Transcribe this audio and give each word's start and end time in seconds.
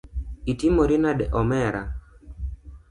Itimori 0.51 0.97
nade 1.03 1.25
omera. 1.39 1.83